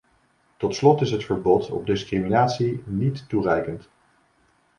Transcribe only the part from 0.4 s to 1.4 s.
Tot slot is het